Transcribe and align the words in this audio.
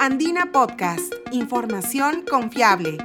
Andina 0.00 0.52
Podcast, 0.52 1.12
información 1.32 2.24
confiable. 2.30 2.98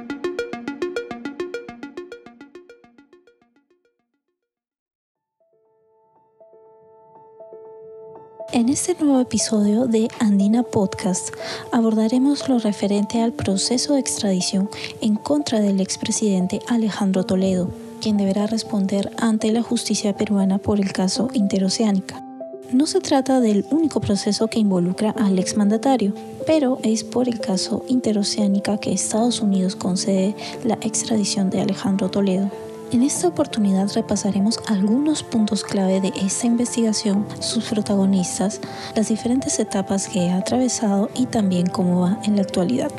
En 8.52 8.68
este 8.68 8.94
nuevo 9.00 9.20
episodio 9.20 9.86
de 9.86 10.06
Andina 10.20 10.62
Podcast 10.62 11.34
abordaremos 11.72 12.48
lo 12.48 12.60
referente 12.60 13.20
al 13.20 13.32
proceso 13.32 13.94
de 13.94 14.00
extradición 14.00 14.70
en 15.00 15.16
contra 15.16 15.58
del 15.60 15.80
expresidente 15.80 16.60
Alejandro 16.68 17.24
Toledo, 17.24 17.72
quien 18.00 18.18
deberá 18.18 18.46
responder 18.46 19.10
ante 19.18 19.50
la 19.50 19.62
justicia 19.62 20.16
peruana 20.16 20.58
por 20.58 20.78
el 20.78 20.92
caso 20.92 21.28
Interoceánica. 21.32 22.33
No 22.72 22.86
se 22.86 23.00
trata 23.00 23.40
del 23.40 23.64
único 23.70 24.00
proceso 24.00 24.48
que 24.48 24.58
involucra 24.58 25.10
al 25.10 25.38
exmandatario, 25.38 26.12
pero 26.46 26.78
es 26.82 27.04
por 27.04 27.28
el 27.28 27.38
caso 27.38 27.84
Interoceánica 27.88 28.78
que 28.78 28.92
Estados 28.92 29.40
Unidos 29.40 29.76
concede 29.76 30.34
la 30.64 30.74
extradición 30.80 31.50
de 31.50 31.60
Alejandro 31.60 32.10
Toledo. 32.10 32.50
En 32.90 33.02
esta 33.02 33.28
oportunidad 33.28 33.90
repasaremos 33.94 34.58
algunos 34.66 35.22
puntos 35.22 35.64
clave 35.64 36.00
de 36.00 36.12
esta 36.20 36.46
investigación, 36.46 37.26
sus 37.40 37.64
protagonistas, 37.64 38.60
las 38.94 39.08
diferentes 39.08 39.58
etapas 39.58 40.08
que 40.08 40.30
ha 40.30 40.38
atravesado 40.38 41.10
y 41.14 41.26
también 41.26 41.66
cómo 41.66 42.00
va 42.00 42.20
en 42.24 42.36
la 42.36 42.42
actualidad. 42.42 42.90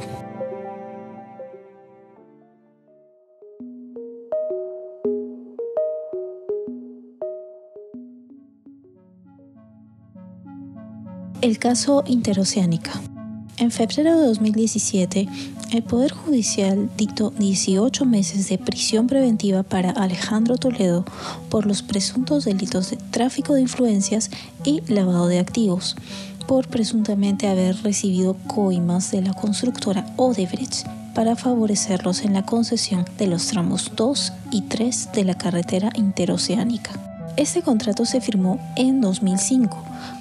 El 11.42 11.60
caso 11.60 12.04
Interoceánica. 12.08 12.92
En 13.58 13.72
febrero 13.72 14.20
de 14.20 14.28
2017, 14.28 15.28
el 15.72 15.84
Poder 15.84 16.12
Judicial 16.12 16.90
dictó 16.98 17.32
18 17.32 18.06
meses 18.06 18.50
de 18.50 18.58
prisión 18.58 19.08
preventiva 19.08 19.64
para 19.64 19.92
Alejandro 19.92 20.58
Toledo 20.58 21.06
por 21.50 21.66
los 21.66 21.82
presuntos 21.82 22.46
delitos 22.46 22.90
de 22.90 22.98
tráfico 23.12 23.54
de 23.54 23.62
influencias 23.62 24.30
y 24.64 24.82
lavado 24.88 25.28
de 25.28 25.40
activos, 25.40 25.96
por 26.48 26.68
presuntamente 26.68 27.48
haber 27.48 27.82
recibido 27.84 28.36
coimas 28.48 29.12
de 29.12 29.22
la 29.22 29.34
constructora 29.34 30.06
Odebrecht 30.18 30.88
para 31.14 31.36
favorecerlos 31.36 32.24
en 32.24 32.34
la 32.34 32.46
concesión 32.46 33.06
de 33.18 33.28
los 33.28 33.48
tramos 33.48 33.92
2 33.96 34.34
y 34.52 34.62
3 34.62 35.10
de 35.14 35.24
la 35.24 35.38
carretera 35.38 35.92
interoceánica. 35.96 36.92
Este 37.38 37.62
contrato 37.62 38.06
se 38.06 38.22
firmó 38.22 38.60
en 38.78 39.02
2005, 39.02 39.78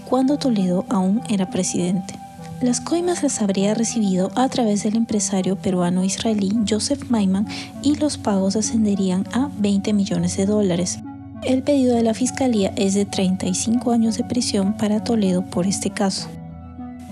cuando 0.08 0.38
Toledo 0.38 0.84
aún 0.88 1.22
era 1.28 1.50
presidente. 1.50 2.14
Las 2.60 2.80
coimas 2.80 3.22
las 3.22 3.42
habría 3.42 3.74
recibido 3.74 4.30
a 4.36 4.48
través 4.48 4.84
del 4.84 4.96
empresario 4.96 5.56
peruano-israelí 5.56 6.60
Joseph 6.68 7.10
Maiman 7.10 7.46
y 7.82 7.96
los 7.96 8.16
pagos 8.16 8.56
ascenderían 8.56 9.26
a 9.32 9.50
20 9.58 9.92
millones 9.92 10.36
de 10.36 10.46
dólares. 10.46 11.00
El 11.42 11.62
pedido 11.62 11.94
de 11.94 12.02
la 12.02 12.14
fiscalía 12.14 12.72
es 12.76 12.94
de 12.94 13.04
35 13.04 13.90
años 13.90 14.16
de 14.16 14.24
prisión 14.24 14.76
para 14.78 15.04
Toledo 15.04 15.44
por 15.44 15.66
este 15.66 15.90
caso. 15.90 16.28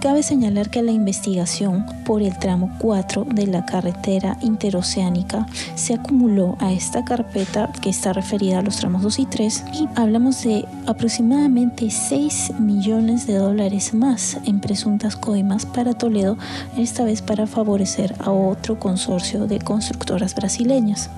Cabe 0.02 0.24
señalar 0.24 0.68
que 0.68 0.82
la 0.82 0.90
investigación 0.90 1.86
por 2.04 2.22
el 2.22 2.36
tramo 2.36 2.74
4 2.80 3.24
de 3.24 3.46
la 3.46 3.64
carretera 3.64 4.36
interoceánica 4.40 5.46
se 5.76 5.94
acumuló 5.94 6.56
a 6.58 6.72
esta 6.72 7.04
carpeta 7.04 7.70
que 7.80 7.90
está 7.90 8.12
referida 8.12 8.58
a 8.58 8.62
los 8.62 8.78
tramos 8.78 9.02
2 9.02 9.20
y 9.20 9.26
3 9.26 9.64
y 9.72 9.88
hablamos 9.94 10.42
de 10.42 10.66
aproximadamente 10.86 11.88
6 11.88 12.54
millones 12.58 13.28
de 13.28 13.34
dólares 13.34 13.94
más 13.94 14.38
en 14.44 14.58
presuntas 14.58 15.14
coimas 15.14 15.66
para 15.66 15.94
Toledo, 15.94 16.36
esta 16.76 17.04
vez 17.04 17.22
para 17.22 17.46
favorecer 17.46 18.16
a 18.18 18.32
otro 18.32 18.80
consorcio 18.80 19.46
de 19.46 19.60
constructoras 19.60 20.34
brasileñas. 20.34 21.10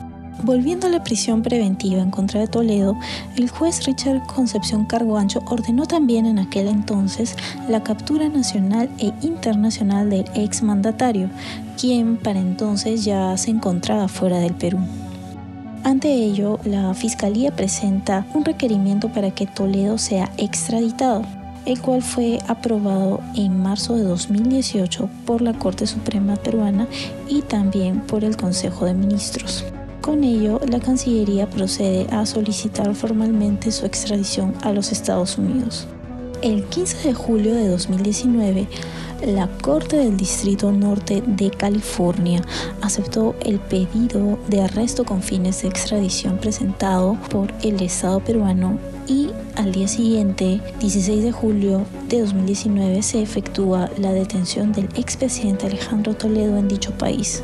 Volviendo 0.45 0.89
a 0.89 0.91
la 0.91 1.03
prisión 1.03 1.41
preventiva 1.41 2.03
en 2.03 2.11
contra 2.11 2.39
de 2.39 2.47
Toledo, 2.47 2.99
el 3.35 3.49
juez 3.49 3.87
Richard 3.87 4.27
Concepción 4.27 4.85
Carguancho 4.85 5.43
ordenó 5.47 5.87
también 5.87 6.27
en 6.27 6.39
aquel 6.39 6.69
entonces 6.69 7.35
la 7.67 7.83
captura 7.83 8.29
nacional 8.29 8.91
e 8.99 9.15
internacional 9.23 10.11
del 10.11 10.27
exmandatario, 10.35 11.31
quien 11.81 12.19
para 12.19 12.41
entonces 12.41 13.07
ya 13.07 13.35
se 13.39 13.53
encontraba 13.53 14.07
fuera 14.07 14.39
del 14.39 14.53
Perú. 14.53 14.81
Ante 15.83 16.13
ello, 16.13 16.61
la 16.65 16.93
Fiscalía 16.93 17.51
presenta 17.51 18.27
un 18.35 18.45
requerimiento 18.45 19.09
para 19.09 19.31
que 19.31 19.47
Toledo 19.47 19.97
sea 19.97 20.31
extraditado, 20.37 21.23
el 21.65 21.81
cual 21.81 22.03
fue 22.03 22.39
aprobado 22.49 23.21
en 23.35 23.63
marzo 23.63 23.97
de 23.97 24.03
2018 24.03 25.09
por 25.25 25.41
la 25.41 25.55
Corte 25.55 25.87
Suprema 25.87 26.37
Peruana 26.37 26.87
y 27.31 27.41
también 27.41 28.01
por 28.01 28.25
el 28.25 28.37
Consejo 28.37 28.85
de 28.85 28.93
Ministros. 28.93 29.65
Con 30.05 30.23
ello, 30.23 30.61
la 30.69 30.81
Cancillería 30.81 31.49
procede 31.49 32.07
a 32.11 32.27
solicitar 32.27 32.95
formalmente 32.95 33.73
su 33.73 33.87
extradición 33.87 34.53
a 34.61 34.71
los 34.71 34.93
Estados 34.93 35.39
Unidos. 35.39 35.87
El 36.43 36.65
15 36.65 37.09
de 37.09 37.15
julio 37.15 37.55
de 37.55 37.69
2019, 37.69 38.69
la 39.29 39.49
Corte 39.63 39.97
del 39.97 40.19
Distrito 40.19 40.73
Norte 40.73 41.23
de 41.27 41.51
California 41.51 42.43
aceptó 42.83 43.35
el 43.47 43.59
pedido 43.59 44.39
de 44.49 44.61
arresto 44.61 45.05
con 45.05 45.23
fines 45.23 45.63
de 45.63 45.69
extradición 45.69 46.37
presentado 46.37 47.17
por 47.31 47.51
el 47.63 47.81
Estado 47.81 48.21
peruano 48.21 48.79
y 49.07 49.31
al 49.57 49.73
día 49.73 49.89
siguiente, 49.89 50.61
16 50.81 51.25
de 51.25 51.33
julio 51.33 51.87
de 52.11 52.21
2019, 52.21 53.03
se 53.03 53.23
efectúa 53.23 53.89
la 53.97 54.13
detención 54.13 54.71
del 54.75 54.91
expresidente 54.97 55.65
Alejandro 55.65 56.13
Toledo 56.13 56.59
en 56.59 56.69
dicho 56.69 56.91
país. 56.91 57.43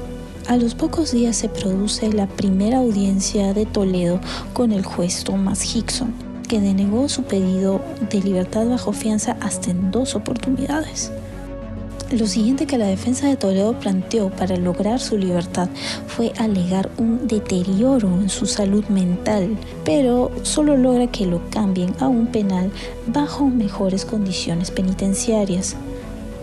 A 0.48 0.56
los 0.56 0.74
pocos 0.74 1.12
días 1.12 1.36
se 1.36 1.48
produce 1.48 2.12
la 2.12 2.26
primera 2.26 2.78
audiencia 2.78 3.54
de 3.54 3.66
Toledo 3.66 4.20
con 4.52 4.72
el 4.72 4.84
juez 4.84 5.22
Thomas 5.22 5.76
Hickson, 5.76 6.12
que 6.48 6.60
denegó 6.60 7.08
su 7.08 7.22
pedido 7.22 7.80
de 8.10 8.20
libertad 8.20 8.66
bajo 8.66 8.92
fianza 8.92 9.36
hasta 9.40 9.70
en 9.70 9.92
dos 9.92 10.16
oportunidades. 10.16 11.12
Lo 12.10 12.26
siguiente 12.26 12.66
que 12.66 12.78
la 12.78 12.88
defensa 12.88 13.28
de 13.28 13.36
Toledo 13.36 13.78
planteó 13.78 14.30
para 14.30 14.56
lograr 14.56 14.98
su 14.98 15.16
libertad 15.16 15.68
fue 16.08 16.32
alegar 16.38 16.90
un 16.98 17.28
deterioro 17.28 18.08
en 18.08 18.28
su 18.28 18.46
salud 18.46 18.84
mental, 18.86 19.56
pero 19.84 20.32
solo 20.42 20.76
logra 20.76 21.06
que 21.06 21.26
lo 21.26 21.40
cambien 21.50 21.94
a 22.00 22.08
un 22.08 22.26
penal 22.26 22.72
bajo 23.06 23.46
mejores 23.46 24.04
condiciones 24.04 24.72
penitenciarias. 24.72 25.76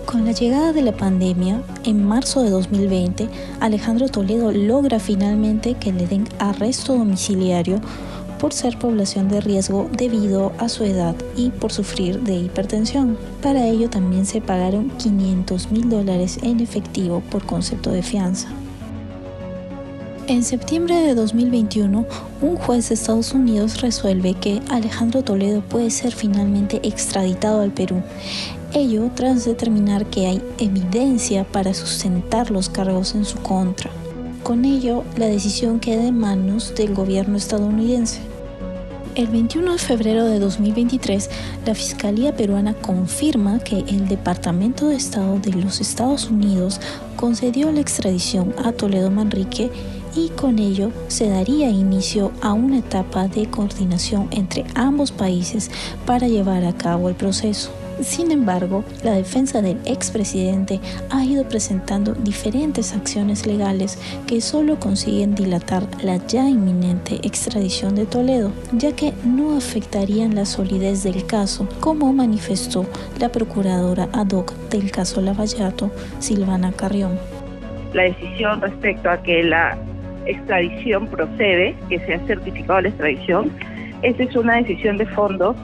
Con 0.07 0.23
la 0.23 0.31
llegada 0.31 0.71
de 0.71 0.83
la 0.83 0.95
pandemia, 0.95 1.61
en 1.83 2.01
marzo 2.01 2.41
de 2.41 2.49
2020, 2.49 3.27
Alejandro 3.59 4.07
Toledo 4.07 4.53
logra 4.53 5.01
finalmente 5.01 5.73
que 5.73 5.91
le 5.91 6.07
den 6.07 6.29
arresto 6.39 6.97
domiciliario 6.97 7.81
por 8.39 8.53
ser 8.53 8.79
población 8.79 9.27
de 9.27 9.41
riesgo 9.41 9.89
debido 9.91 10.53
a 10.59 10.69
su 10.69 10.85
edad 10.85 11.13
y 11.35 11.49
por 11.49 11.73
sufrir 11.73 12.21
de 12.21 12.35
hipertensión. 12.35 13.17
Para 13.43 13.67
ello 13.67 13.89
también 13.89 14.25
se 14.25 14.39
pagaron 14.39 14.91
500 14.91 15.71
mil 15.71 15.89
dólares 15.89 16.39
en 16.41 16.61
efectivo 16.61 17.21
por 17.29 17.45
concepto 17.45 17.91
de 17.91 18.01
fianza. 18.01 18.47
En 20.27 20.43
septiembre 20.43 20.95
de 20.95 21.15
2021, 21.15 22.05
un 22.41 22.55
juez 22.57 22.89
de 22.89 22.95
Estados 22.95 23.33
Unidos 23.33 23.81
resuelve 23.81 24.33
que 24.33 24.61
Alejandro 24.69 25.23
Toledo 25.23 25.61
puede 25.61 25.89
ser 25.89 26.13
finalmente 26.13 26.81
extraditado 26.83 27.61
al 27.61 27.71
Perú 27.71 28.03
ello 28.73 29.09
tras 29.15 29.45
determinar 29.45 30.05
que 30.07 30.27
hay 30.27 30.41
evidencia 30.57 31.45
para 31.45 31.73
sustentar 31.73 32.51
los 32.51 32.69
cargos 32.69 33.15
en 33.15 33.25
su 33.25 33.37
contra. 33.37 33.89
Con 34.43 34.65
ello, 34.65 35.03
la 35.17 35.27
decisión 35.27 35.79
queda 35.79 36.05
en 36.05 36.17
manos 36.17 36.73
del 36.75 36.93
gobierno 36.93 37.37
estadounidense. 37.37 38.19
El 39.15 39.27
21 39.27 39.73
de 39.73 39.77
febrero 39.79 40.25
de 40.25 40.39
2023, 40.39 41.29
la 41.65 41.73
Fiscalía 41.73 42.35
peruana 42.35 42.75
confirma 42.75 43.57
que 43.59 43.79
el 43.79 44.07
Departamento 44.07 44.89
de 44.89 44.95
Estado 44.95 45.39
de 45.39 45.53
los 45.53 45.81
Estados 45.81 46.29
Unidos 46.29 46.79
concedió 47.15 47.71
la 47.71 47.79
extradición 47.79 48.53
a 48.63 48.73
Toledo 48.73 49.09
Manrique 49.09 49.71
y 50.17 50.29
con 50.29 50.57
ello 50.57 50.91
se 51.07 51.29
daría 51.29 51.69
inicio 51.69 52.31
a 52.41 52.53
una 52.53 52.79
etapa 52.79 53.27
de 53.27 53.45
coordinación 53.45 54.27
entre 54.31 54.65
ambos 54.73 55.11
países 55.11 55.69
para 56.07 56.27
llevar 56.27 56.65
a 56.65 56.73
cabo 56.73 57.07
el 57.07 57.15
proceso. 57.15 57.71
Sin 58.01 58.31
embargo, 58.31 58.83
la 59.03 59.11
defensa 59.11 59.61
del 59.61 59.79
expresidente 59.85 60.79
ha 61.11 61.23
ido 61.23 61.47
presentando 61.47 62.13
diferentes 62.13 62.93
acciones 62.93 63.45
legales 63.45 63.99
que 64.27 64.41
solo 64.41 64.79
consiguen 64.79 65.35
dilatar 65.35 65.83
la 66.03 66.17
ya 66.25 66.49
inminente 66.49 67.19
extradición 67.23 67.95
de 67.95 68.05
Toledo, 68.05 68.51
ya 68.73 68.95
que 68.95 69.13
no 69.23 69.55
afectarían 69.55 70.35
la 70.35 70.45
solidez 70.45 71.03
del 71.03 71.25
caso, 71.25 71.67
como 71.79 72.11
manifestó 72.13 72.85
la 73.19 73.29
procuradora 73.29 74.09
ad 74.13 74.31
hoc 74.31 74.53
del 74.69 74.91
caso 74.91 75.21
Lavallato, 75.21 75.91
Silvana 76.19 76.71
Carrión. 76.71 77.19
La 77.93 78.03
decisión 78.03 78.61
respecto 78.61 79.09
a 79.09 79.21
que 79.23 79.43
la 79.43 79.77
extradición 80.29 81.07
procede, 81.07 81.75
que 81.89 81.99
se 81.99 82.15
ha 82.15 82.19
certificado 82.27 82.81
la 82.81 82.89
extradición, 82.89 83.51
esa 84.01 84.23
es 84.23 84.35
una 84.35 84.57
decisión 84.57 84.97
de 84.97 85.05
fondo 85.07 85.55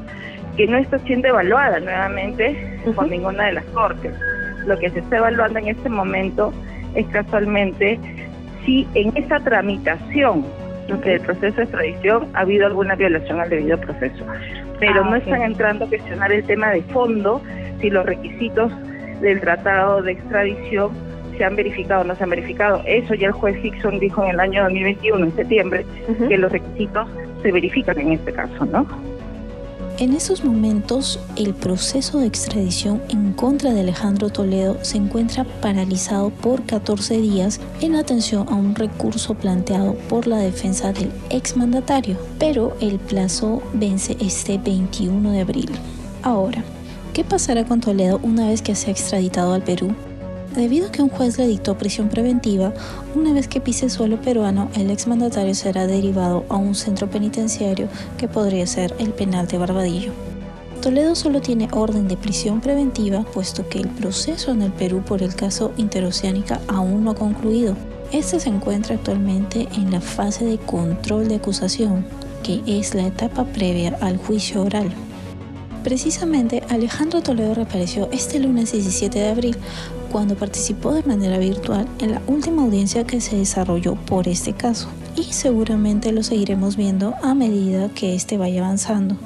que 0.57 0.68
no 0.68 0.77
está 0.77 1.00
siendo 1.00 1.27
evaluada 1.27 1.80
nuevamente 1.80 2.80
por 2.95 3.07
ninguna 3.07 3.45
de 3.45 3.54
las 3.54 3.65
cortes. 3.65 4.13
lo 4.65 4.77
que 4.80 4.89
se 4.92 5.00
está 5.00 5.18
evaluando 5.18 5.60
en 5.60 5.68
este 5.68 5.89
momento 5.89 6.54
es 6.95 7.06
casualmente 7.07 8.00
si 8.65 8.88
en 8.94 9.15
esa 9.18 9.39
tramitación 9.39 10.45
del 10.88 11.19
proceso 11.21 11.57
de 11.57 11.63
extradición 11.63 12.27
ha 12.33 12.42
habido 12.42 12.65
alguna 12.68 12.95
violación 12.95 13.39
al 13.39 13.50
debido 13.50 13.77
proceso. 13.80 14.25
Pero 14.80 15.04
ah, 15.04 15.10
no 15.10 15.15
están 15.15 15.42
entrando 15.42 15.86
a 15.86 15.88
cuestionar 15.89 16.31
el 16.31 16.45
tema 16.45 16.69
de 16.71 16.81
fondo, 16.83 17.42
si 17.81 17.89
los 17.89 18.06
requisitos 18.06 18.71
del 19.21 19.39
tratado 19.39 20.01
de 20.01 20.13
extradición 20.13 20.92
se 21.38 21.44
han 21.44 21.56
verificado 21.56 22.02
o 22.02 22.04
no 22.04 22.16
se 22.16 22.24
han 22.24 22.30
verificado. 22.30 22.82
Eso 22.86 23.14
ya 23.14 23.28
el 23.28 23.34
juez 23.34 23.64
Hickson 23.64 24.00
dijo 24.00 24.24
en 24.24 24.32
el 24.32 24.40
año 24.40 24.64
2021, 24.64 25.26
en 25.26 25.36
septiembre, 25.36 25.86
que 26.28 26.38
los 26.38 26.52
requisitos 26.52 27.08
se 27.42 27.52
verifican 27.52 28.00
en 28.00 28.14
este 28.14 28.32
caso, 28.34 28.66
¿no? 28.66 28.86
En 30.00 30.14
estos 30.14 30.44
momentos, 30.44 31.20
el 31.36 31.54
proceso 31.54 32.20
de 32.20 32.26
extradición 32.26 33.00
en 33.10 33.32
contra 33.34 33.72
de 33.72 33.82
Alejandro 33.82 34.30
Toledo 34.32 34.80
se 34.82 34.98
encuentra 34.98 35.44
paralizado 35.62 36.32
por 36.32 36.64
14 36.64 37.22
días 37.22 37.62
en 37.80 37.96
atención 37.96 38.48
a 38.50 38.56
un 38.56 38.74
recurso 38.74 39.36
planteado 39.36 39.94
por 40.10 40.26
la 40.26 40.40
defensa 40.40 40.92
del 40.94 41.12
exmandatario, 41.30 42.18
pero 42.40 42.76
el 42.82 42.98
plazo 42.98 43.62
vence 43.74 44.18
este 44.20 44.58
21 44.58 45.32
de 45.32 45.42
abril. 45.42 45.70
Ahora, 46.24 46.64
¿qué 47.14 47.24
pasará 47.24 47.64
con 47.64 47.80
Toledo 47.80 48.20
una 48.24 48.48
vez 48.48 48.64
que 48.64 48.74
sea 48.74 48.92
extraditado 48.92 49.54
al 49.54 49.62
Perú? 49.62 49.96
Debido 50.56 50.88
a 50.88 50.92
que 50.92 51.02
un 51.02 51.10
juez 51.10 51.40
le 51.40 51.48
dictó 51.48 51.80
prisión 51.80 52.10
preventiva, 52.10 52.74
una 53.16 53.34
vez 53.34 53.48
que 53.48 53.60
pise 53.60 53.90
suelo 53.90 54.22
peruano, 54.22 54.70
el 54.76 54.92
exmandatario 54.92 55.56
será 55.56 55.88
derivado 55.88 56.46
a 56.48 56.58
un 56.58 56.76
centro 56.76 57.10
penitenciario 57.10 57.88
que 58.20 58.28
podría 58.28 58.68
ser 58.68 58.94
el 59.00 59.14
penal 59.14 59.48
de 59.48 59.58
Barbadillo. 59.58 60.12
Toledo 60.80 61.16
solo 61.16 61.42
tiene 61.42 61.70
orden 61.72 62.08
de 62.08 62.18
prisión 62.18 62.62
preventiva 62.62 63.24
puesto 63.24 63.68
que 63.68 63.80
el 63.80 63.88
proceso 63.88 64.52
en 64.52 64.62
el 64.62 64.72
Perú 64.72 65.02
por 65.04 65.24
el 65.24 65.34
caso 65.34 65.72
Interoceánica 65.78 66.62
aún 66.68 67.04
no 67.04 67.12
ha 67.12 67.16
concluido. 67.16 67.76
Este 68.12 68.40
se 68.40 68.50
encuentra 68.50 68.96
actualmente 68.96 69.68
en 69.74 69.92
la 69.92 70.02
fase 70.02 70.46
de 70.46 70.60
control 70.60 71.30
de 71.30 71.36
acusación, 71.36 72.06
que 72.44 72.62
es 72.68 72.94
la 72.94 73.08
etapa 73.08 73.46
previa 73.46 73.98
al 74.02 74.18
juicio 74.18 74.62
oral. 74.62 74.94
Precisamente, 75.84 76.64
Alejandro 76.70 77.22
Toledo 77.22 77.56
reapareció 77.56 78.10
este 78.12 78.40
lunes 78.40 78.72
17 78.72 79.20
de 79.20 79.30
abril 79.30 79.58
cuando 80.13 80.36
participó 80.36 80.94
de 80.94 81.01
manera 81.01 81.39
virtual 81.39 81.88
en 81.98 82.12
la 82.12 82.21
última 82.27 82.62
audiencia 82.62 83.04
que 83.04 83.19
se 83.19 83.36
desarrolló 83.36 83.95
por 83.95 84.27
este 84.27 84.54
caso 84.54 84.88
y 85.15 85.24
seguramente 85.33 86.12
lo 86.12 86.21
seguiremos 86.21 86.77
viendo 86.77 87.15
a 87.24 87.33
medida 87.33 87.89
que 87.89 88.13
este 88.13 88.38
vaya 88.38 88.63
avanzando. 88.63 89.18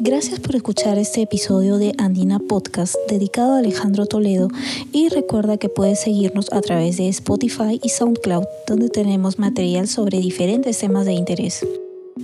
Gracias 0.00 0.38
por 0.38 0.54
escuchar 0.54 0.98
este 0.98 1.22
episodio 1.22 1.78
de 1.78 1.94
Andina 1.96 2.38
Podcast 2.40 2.94
dedicado 3.08 3.54
a 3.54 3.58
Alejandro 3.58 4.04
Toledo 4.04 4.48
y 4.92 5.08
recuerda 5.08 5.56
que 5.56 5.70
puedes 5.70 6.00
seguirnos 6.00 6.52
a 6.52 6.60
través 6.60 6.98
de 6.98 7.08
Spotify 7.08 7.80
y 7.82 7.88
SoundCloud 7.88 8.44
donde 8.66 8.90
tenemos 8.90 9.38
material 9.38 9.88
sobre 9.88 10.20
diferentes 10.20 10.78
temas 10.78 11.06
de 11.06 11.14
interés. 11.14 11.64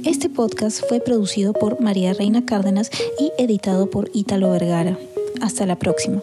Este 0.05 0.29
podcast 0.29 0.85
fue 0.87 1.01
producido 1.01 1.55
por 1.55 1.81
María 1.81 2.13
Reina 2.13 2.45
Cárdenas 2.45 2.91
y 3.19 3.33
editado 3.43 3.89
por 3.89 4.11
Ítalo 4.13 4.51
Vergara. 4.51 4.99
Hasta 5.41 5.65
la 5.65 5.79
próxima. 5.79 6.21